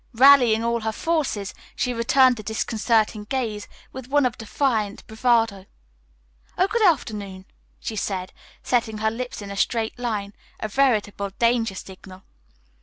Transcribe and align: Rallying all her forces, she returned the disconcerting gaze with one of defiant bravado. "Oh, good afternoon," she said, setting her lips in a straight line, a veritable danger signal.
Rallying 0.15 0.63
all 0.63 0.79
her 0.81 0.91
forces, 0.91 1.53
she 1.75 1.93
returned 1.93 2.35
the 2.37 2.41
disconcerting 2.41 3.25
gaze 3.25 3.67
with 3.93 4.07
one 4.07 4.25
of 4.25 4.35
defiant 4.35 5.05
bravado. 5.05 5.67
"Oh, 6.57 6.67
good 6.67 6.81
afternoon," 6.83 7.45
she 7.79 7.95
said, 7.95 8.33
setting 8.63 8.97
her 8.97 9.11
lips 9.11 9.43
in 9.43 9.51
a 9.51 9.55
straight 9.55 9.99
line, 9.99 10.33
a 10.59 10.67
veritable 10.67 11.29
danger 11.37 11.75
signal. 11.75 12.23